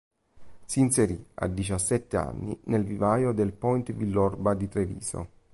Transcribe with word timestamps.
Si 0.65 0.79
inserì 0.79 1.23
a 1.35 1.45
diciassette 1.47 2.17
anni 2.17 2.59
nel 2.63 2.83
vivaio 2.83 3.33
del 3.33 3.51
Point 3.53 3.91
Villorba 3.91 4.55
di 4.55 4.67
Treviso. 4.67 5.29